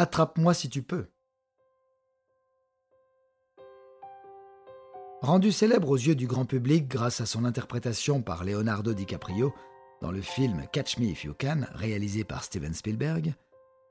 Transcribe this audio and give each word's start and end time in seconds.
Attrape-moi 0.00 0.54
si 0.54 0.68
tu 0.68 0.84
peux. 0.84 1.08
Rendu 5.22 5.50
célèbre 5.50 5.90
aux 5.90 5.96
yeux 5.96 6.14
du 6.14 6.28
grand 6.28 6.44
public 6.44 6.86
grâce 6.86 7.20
à 7.20 7.26
son 7.26 7.44
interprétation 7.44 8.22
par 8.22 8.44
Leonardo 8.44 8.94
DiCaprio 8.94 9.52
dans 10.00 10.12
le 10.12 10.20
film 10.20 10.62
Catch 10.70 10.98
Me 10.98 11.06
If 11.06 11.24
You 11.24 11.34
Can, 11.36 11.62
réalisé 11.72 12.22
par 12.22 12.44
Steven 12.44 12.74
Spielberg, 12.74 13.34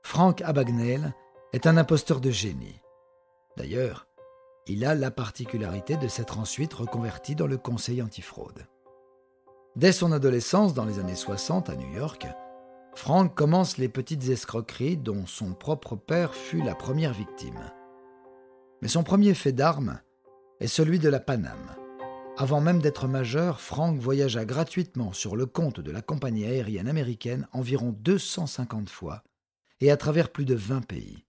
Frank 0.02 0.40
Abagnale 0.40 1.12
est 1.52 1.66
un 1.66 1.76
imposteur 1.76 2.22
de 2.22 2.30
génie. 2.30 2.80
D'ailleurs, 3.58 4.06
il 4.66 4.86
a 4.86 4.94
la 4.94 5.10
particularité 5.10 5.98
de 5.98 6.08
s'être 6.08 6.38
ensuite 6.38 6.72
reconverti 6.72 7.34
dans 7.34 7.46
le 7.46 7.58
conseil 7.58 8.00
antifraude. 8.00 8.66
Dès 9.76 9.92
son 9.92 10.12
adolescence, 10.12 10.72
dans 10.72 10.86
les 10.86 11.00
années 11.00 11.14
60 11.14 11.68
à 11.68 11.76
New 11.76 11.92
York, 11.92 12.26
Frank 12.98 13.32
commence 13.32 13.78
les 13.78 13.88
petites 13.88 14.28
escroqueries 14.28 14.96
dont 14.96 15.24
son 15.24 15.54
propre 15.54 15.94
père 15.94 16.34
fut 16.34 16.60
la 16.60 16.74
première 16.74 17.14
victime. 17.14 17.70
Mais 18.82 18.88
son 18.88 19.04
premier 19.04 19.34
fait 19.34 19.52
d'armes 19.52 20.00
est 20.58 20.66
celui 20.66 20.98
de 20.98 21.08
la 21.08 21.20
Paname. 21.20 21.76
Avant 22.36 22.60
même 22.60 22.80
d'être 22.80 23.06
majeur, 23.06 23.60
Frank 23.60 23.96
voyagea 24.00 24.44
gratuitement 24.44 25.12
sur 25.12 25.36
le 25.36 25.46
compte 25.46 25.78
de 25.78 25.92
la 25.92 26.02
compagnie 26.02 26.44
aérienne 26.44 26.88
américaine 26.88 27.46
environ 27.52 27.94
250 28.00 28.90
fois 28.90 29.22
et 29.80 29.92
à 29.92 29.96
travers 29.96 30.30
plus 30.30 30.44
de 30.44 30.56
20 30.56 30.84
pays. 30.84 31.24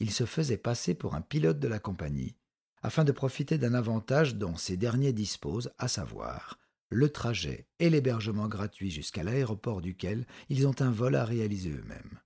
Il 0.00 0.10
se 0.10 0.26
faisait 0.26 0.58
passer 0.58 0.94
pour 0.94 1.14
un 1.14 1.22
pilote 1.22 1.58
de 1.58 1.68
la 1.68 1.78
compagnie 1.78 2.36
afin 2.82 3.04
de 3.04 3.12
profiter 3.12 3.56
d'un 3.56 3.72
avantage 3.72 4.34
dont 4.34 4.56
ces 4.58 4.76
derniers 4.76 5.14
disposent, 5.14 5.72
à 5.78 5.88
savoir 5.88 6.59
le 6.90 7.08
trajet 7.08 7.66
et 7.78 7.88
l'hébergement 7.88 8.48
gratuit 8.48 8.90
jusqu'à 8.90 9.22
l'aéroport 9.22 9.80
duquel 9.80 10.26
ils 10.48 10.66
ont 10.66 10.80
un 10.80 10.90
vol 10.90 11.14
à 11.14 11.24
réaliser 11.24 11.70
eux-mêmes. 11.70 12.20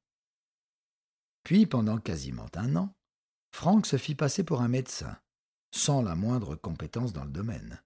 Puis, 1.44 1.66
pendant 1.66 1.98
quasiment 1.98 2.48
un 2.54 2.74
an, 2.76 2.94
Frank 3.52 3.86
se 3.86 3.98
fit 3.98 4.14
passer 4.14 4.42
pour 4.42 4.62
un 4.62 4.68
médecin, 4.68 5.16
sans 5.70 6.02
la 6.02 6.14
moindre 6.14 6.56
compétence 6.56 7.12
dans 7.12 7.24
le 7.24 7.30
domaine. 7.30 7.80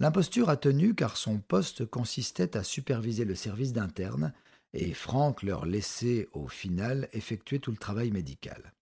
L'imposture 0.00 0.48
a 0.48 0.56
tenu 0.56 0.94
car 0.94 1.16
son 1.16 1.38
poste 1.38 1.86
consistait 1.86 2.56
à 2.56 2.62
superviser 2.62 3.24
le 3.24 3.34
service 3.34 3.72
d'interne 3.72 4.32
et 4.72 4.94
Frank 4.94 5.42
leur 5.42 5.64
laissait 5.64 6.28
au 6.32 6.48
final 6.48 7.08
effectuer 7.12 7.58
tout 7.58 7.70
le 7.70 7.78
travail 7.78 8.10
médical. 8.10 8.74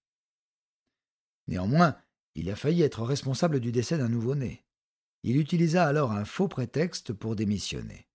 Néanmoins, 1.47 1.97
il 2.34 2.50
a 2.50 2.56
failli 2.56 2.83
être 2.83 3.02
responsable 3.02 3.61
du 3.61 3.72
décès 3.72 3.97
d'un 3.97 4.08
nouveau-né. 4.08 4.66
Il 5.27 5.39
utilisa 5.39 5.85
alors 5.85 6.13
un 6.13 6.25
faux 6.25 6.47
prétexte 6.47 7.13
pour 7.13 7.35
démissionner. 7.35 8.07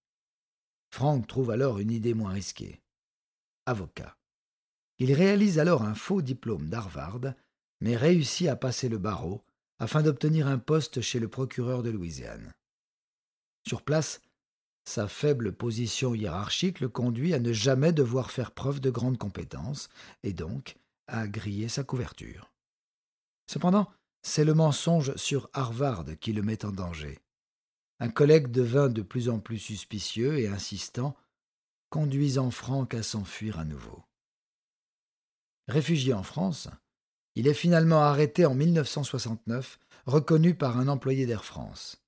Frank 0.92 1.28
trouve 1.28 1.52
alors 1.52 1.80
une 1.80 1.92
idée 1.92 2.14
moins 2.14 2.32
risquée. 2.32 2.80
Avocat. 3.66 4.16
Il 4.98 5.12
réalise 5.12 5.60
alors 5.60 5.84
un 5.84 5.94
faux 5.94 6.22
diplôme 6.22 6.70
d'Harvard, 6.70 7.34
mais 7.82 7.98
réussit 7.98 8.48
à 8.48 8.56
passer 8.56 8.88
le 8.88 8.98
barreau 8.98 9.44
afin 9.78 10.04
d'obtenir 10.04 10.48
un 10.48 10.58
poste 10.58 11.02
chez 11.02 11.20
le 11.20 11.28
procureur 11.28 11.84
de 11.84 11.90
Louisiane. 11.90 12.54
Sur 13.68 13.82
place, 13.82 14.22
sa 14.86 15.10
faible 15.10 15.52
position 15.52 16.16
hiérarchique 16.16 16.80
le 16.80 16.88
conduit 16.88 17.34
à 17.34 17.40
ne 17.40 17.52
jamais 17.52 17.92
devoir 17.92 18.32
faire 18.32 18.52
preuve 18.52 18.80
de 18.80 18.90
grandes 18.90 19.18
compétences 19.18 19.90
et 20.24 20.32
donc 20.32 20.78
à 21.08 21.28
griller 21.28 21.68
sa 21.68 21.84
couverture. 21.84 22.54
Cependant, 23.48 23.92
c'est 24.22 24.46
le 24.46 24.54
mensonge 24.54 25.16
sur 25.16 25.50
Harvard 25.54 26.06
qui 26.20 26.34
le 26.34 26.42
met 26.42 26.66
en 26.66 26.72
danger. 26.72 27.20
Un 28.00 28.10
collègue 28.10 28.48
devint 28.48 28.90
de 28.90 29.02
plus 29.02 29.30
en 29.30 29.40
plus 29.40 29.60
suspicieux 29.60 30.40
et 30.40 30.48
insistant, 30.48 31.16
conduisant 31.90 32.52
Franck 32.52 32.94
à 32.94 33.04
s'enfuir 33.04 33.60
à 33.60 33.66
nouveau. 33.66 34.04
Réfugié 35.68 36.14
en 36.14 36.24
France, 36.24 36.70
il 37.36 37.48
est 37.48 37.54
finalement 37.54 38.02
arrêté 38.02 38.46
en 38.46 38.56
1969, 38.56 39.80
reconnu 40.06 40.56
par 40.56 40.78
un 40.78 40.88
employé 40.88 41.26
d'Air 41.26 41.46
France. 41.46 42.04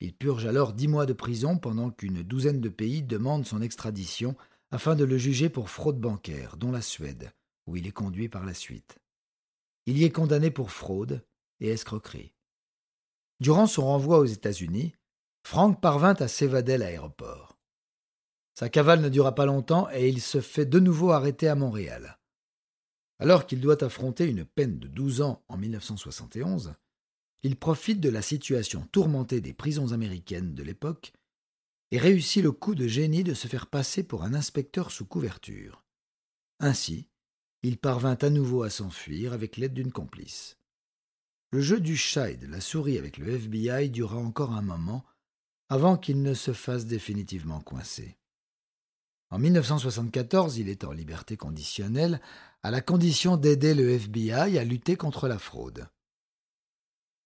Il 0.00 0.14
purge 0.14 0.46
alors 0.46 0.72
dix 0.72 0.88
mois 0.88 1.06
de 1.06 1.12
prison 1.12 1.58
pendant 1.58 1.90
qu'une 1.90 2.22
douzaine 2.22 2.60
de 2.60 2.68
pays 2.68 3.02
demandent 3.02 3.46
son 3.46 3.62
extradition 3.62 4.36
afin 4.72 4.96
de 4.96 5.04
le 5.04 5.18
juger 5.18 5.48
pour 5.48 5.70
fraude 5.70 6.00
bancaire, 6.00 6.56
dont 6.56 6.72
la 6.72 6.82
Suède, 6.82 7.32
où 7.66 7.76
il 7.76 7.86
est 7.86 7.92
conduit 7.92 8.28
par 8.28 8.44
la 8.44 8.54
suite. 8.54 8.98
Il 9.86 9.98
y 9.98 10.04
est 10.04 10.10
condamné 10.10 10.50
pour 10.50 10.70
fraude, 10.70 11.24
et 11.62 11.70
escroquerie. 11.70 12.34
Durant 13.40 13.66
son 13.66 13.86
renvoi 13.86 14.18
aux 14.18 14.26
États-Unis, 14.26 14.94
Frank 15.44 15.80
parvint 15.80 16.14
à 16.14 16.28
s'évader 16.28 16.76
l'aéroport. 16.76 17.58
Sa 18.54 18.68
cavale 18.68 19.00
ne 19.00 19.08
dura 19.08 19.34
pas 19.34 19.46
longtemps 19.46 19.88
et 19.90 20.08
il 20.08 20.20
se 20.20 20.40
fait 20.40 20.66
de 20.66 20.78
nouveau 20.78 21.10
arrêter 21.10 21.48
à 21.48 21.54
Montréal. 21.54 22.18
Alors 23.18 23.46
qu'il 23.46 23.60
doit 23.60 23.82
affronter 23.82 24.26
une 24.26 24.44
peine 24.44 24.78
de 24.78 24.88
douze 24.88 25.22
ans 25.22 25.42
en 25.48 25.56
1971, 25.56 26.74
il 27.44 27.56
profite 27.56 28.00
de 28.00 28.08
la 28.08 28.22
situation 28.22 28.86
tourmentée 28.92 29.40
des 29.40 29.52
prisons 29.52 29.92
américaines 29.92 30.54
de 30.54 30.62
l'époque 30.62 31.12
et 31.90 31.98
réussit 31.98 32.42
le 32.42 32.52
coup 32.52 32.74
de 32.74 32.86
génie 32.86 33.24
de 33.24 33.34
se 33.34 33.48
faire 33.48 33.68
passer 33.68 34.02
pour 34.02 34.24
un 34.24 34.34
inspecteur 34.34 34.90
sous 34.90 35.06
couverture. 35.06 35.84
Ainsi, 36.60 37.08
il 37.62 37.78
parvint 37.78 38.18
à 38.20 38.30
nouveau 38.30 38.62
à 38.62 38.70
s'enfuir 38.70 39.32
avec 39.32 39.56
l'aide 39.56 39.74
d'une 39.74 39.92
complice. 39.92 40.58
Le 41.52 41.60
jeu 41.60 41.80
du 41.80 41.98
chat 41.98 42.30
et 42.30 42.36
de 42.38 42.46
la 42.46 42.62
souris 42.62 42.96
avec 42.96 43.18
le 43.18 43.28
FBI 43.28 43.90
dura 43.90 44.16
encore 44.16 44.52
un 44.52 44.62
moment 44.62 45.04
avant 45.68 45.98
qu'il 45.98 46.22
ne 46.22 46.32
se 46.32 46.54
fasse 46.54 46.86
définitivement 46.86 47.60
coincer. 47.60 48.16
En 49.28 49.38
1974, 49.38 50.56
il 50.56 50.70
est 50.70 50.84
en 50.84 50.92
liberté 50.92 51.36
conditionnelle 51.36 52.22
à 52.62 52.70
la 52.70 52.80
condition 52.80 53.36
d'aider 53.36 53.74
le 53.74 53.90
FBI 53.90 54.58
à 54.58 54.64
lutter 54.64 54.96
contre 54.96 55.28
la 55.28 55.38
fraude. 55.38 55.90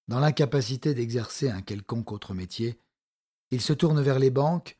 Dans 0.09 0.19
l'incapacité 0.19 0.92
d'exercer 0.92 1.48
un 1.48 1.62
quelconque 1.62 2.10
autre 2.10 2.34
métier, 2.34 2.81
il 3.53 3.60
se 3.60 3.72
tourne 3.72 4.03
vers 4.03 4.19
les 4.19 4.31
banques 4.31 4.76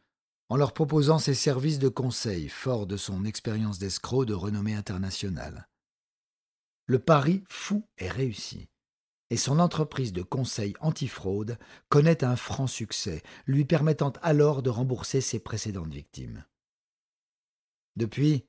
en 0.49 0.57
leur 0.57 0.75
proposant 0.75 1.21
ses 1.21 1.35
services 1.35 1.79
de 1.79 1.89
conseil, 1.89 2.49
fort 2.49 2.89
de 2.89 2.97
son 2.97 3.25
expérience 3.25 3.79
d'escroc 3.79 4.27
de 4.27 4.35
renommée 4.35 4.75
internationale. 4.75 5.69
Le 6.87 6.99
pari 6.99 7.45
fou 7.49 7.85
est 7.99 8.11
réussi 8.11 8.69
et 9.31 9.37
son 9.37 9.59
entreprise 9.59 10.13
de 10.13 10.23
conseil 10.23 10.75
antifraude 10.81 11.59
connaît 11.89 12.25
un 12.25 12.37
franc 12.37 12.67
succès, 12.67 13.23
lui 13.47 13.65
permettant 13.65 14.13
alors 14.23 14.63
de 14.63 14.71
rembourser 14.71 15.21
ses 15.21 15.39
précédentes 15.39 15.93
victimes. 15.93 16.45
Depuis, 17.97 18.45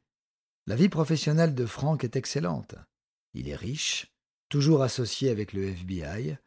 la 0.67 0.75
vie 0.75 0.89
professionnelle 0.89 1.55
de 1.55 1.65
Frank 1.65 2.03
est 2.03 2.15
excellente. 2.15 2.75
Il 3.33 3.49
est 3.49 3.55
riche, 3.55 4.13
toujours 4.49 4.83
associé 4.83 5.29
avec 5.29 5.53
le 5.53 5.63
FBI, 5.69 6.37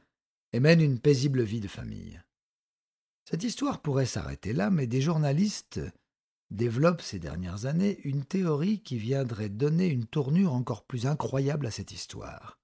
et 0.53 0.61
mène 0.61 0.81
une 0.81 0.99
paisible 0.99 1.43
vie 1.43 1.61
de 1.61 1.69
famille. 1.69 2.21
Cette 3.29 3.45
histoire 3.45 3.81
pourrait 3.81 4.07
s'arrêter 4.07 4.53
là, 4.53 4.71
mais 4.71 4.87
des 4.87 5.01
journalistes 5.01 5.81
développent 6.51 7.03
ces 7.03 7.19
dernières 7.19 7.67
années 7.67 8.01
une 8.05 8.25
théorie 8.25 8.81
qui 8.81 8.99
viendrait 8.99 9.49
donner 9.49 9.87
une 9.87 10.07
tournure 10.07 10.53
encore 10.53 10.85
plus 10.85 11.07
incroyable 11.07 11.67
à 11.67 11.71
cette 11.71 11.93
histoire. 11.93 12.60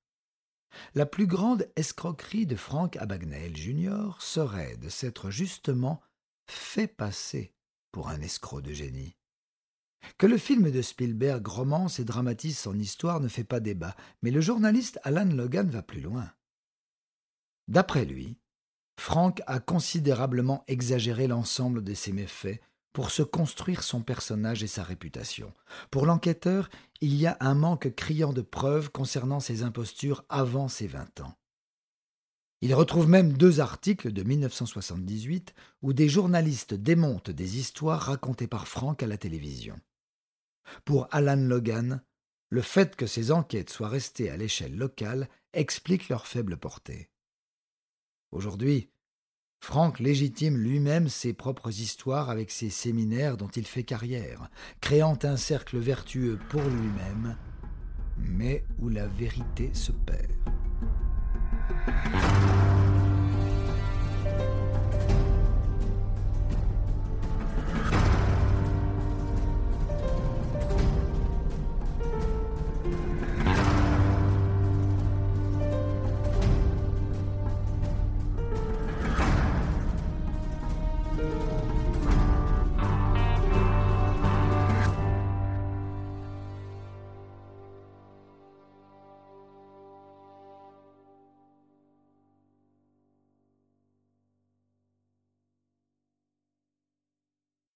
La 0.94 1.06
plus 1.06 1.26
grande 1.26 1.68
escroquerie 1.76 2.46
de 2.46 2.56
Frank 2.56 2.96
Abagnale 2.96 3.56
Jr. 3.56 4.16
serait 4.18 4.76
de 4.76 4.88
s'être 4.88 5.30
justement 5.30 6.00
fait 6.46 6.86
passer 6.86 7.52
pour 7.92 8.08
un 8.08 8.20
escroc 8.20 8.60
de 8.60 8.72
génie. 8.72 9.16
Que 10.18 10.26
le 10.26 10.38
film 10.38 10.70
de 10.70 10.82
Spielberg 10.82 11.46
romance 11.46 11.98
et 11.98 12.04
dramatise 12.04 12.58
son 12.58 12.78
histoire 12.78 13.20
ne 13.20 13.28
fait 13.28 13.44
pas 13.44 13.60
débat, 13.60 13.96
mais 14.22 14.30
le 14.30 14.40
journaliste 14.40 15.00
Alan 15.02 15.24
Logan 15.24 15.68
va 15.68 15.82
plus 15.82 16.00
loin. 16.00 16.30
D'après 17.68 18.04
lui, 18.04 18.38
Frank 18.98 19.42
a 19.46 19.60
considérablement 19.60 20.64
exagéré 20.68 21.26
l'ensemble 21.26 21.82
de 21.82 21.94
ses 21.94 22.12
méfaits 22.12 22.60
pour 22.96 23.10
se 23.10 23.22
construire 23.22 23.82
son 23.82 24.00
personnage 24.00 24.62
et 24.62 24.66
sa 24.66 24.82
réputation. 24.82 25.52
Pour 25.90 26.06
l'enquêteur, 26.06 26.70
il 27.02 27.14
y 27.14 27.26
a 27.26 27.36
un 27.40 27.54
manque 27.54 27.94
criant 27.94 28.32
de 28.32 28.40
preuves 28.40 28.90
concernant 28.90 29.38
ses 29.38 29.62
impostures 29.62 30.24
avant 30.30 30.68
ses 30.68 30.86
vingt 30.86 31.20
ans. 31.20 31.34
Il 32.62 32.74
retrouve 32.74 33.06
même 33.06 33.34
deux 33.34 33.60
articles 33.60 34.12
de 34.12 34.22
1978 34.22 35.52
où 35.82 35.92
des 35.92 36.08
journalistes 36.08 36.72
démontent 36.72 37.30
des 37.30 37.58
histoires 37.58 38.00
racontées 38.00 38.46
par 38.46 38.66
Frank 38.66 39.02
à 39.02 39.06
la 39.06 39.18
télévision. 39.18 39.78
Pour 40.86 41.06
Alan 41.10 41.36
Logan, 41.36 42.02
le 42.48 42.62
fait 42.62 42.96
que 42.96 43.06
ces 43.06 43.30
enquêtes 43.30 43.68
soient 43.68 43.90
restées 43.90 44.30
à 44.30 44.38
l'échelle 44.38 44.74
locale 44.74 45.28
explique 45.52 46.08
leur 46.08 46.26
faible 46.26 46.56
portée. 46.56 47.10
Aujourd'hui, 48.32 48.88
Franck 49.60 49.98
légitime 49.98 50.56
lui-même 50.56 51.08
ses 51.08 51.32
propres 51.32 51.80
histoires 51.80 52.30
avec 52.30 52.50
ses 52.50 52.70
séminaires 52.70 53.36
dont 53.36 53.48
il 53.48 53.66
fait 53.66 53.82
carrière, 53.82 54.48
créant 54.80 55.18
un 55.22 55.36
cercle 55.36 55.78
vertueux 55.78 56.38
pour 56.48 56.62
lui-même, 56.62 57.36
mais 58.16 58.64
où 58.78 58.88
la 58.88 59.06
vérité 59.06 59.70
se 59.72 59.92
perd. 59.92 60.30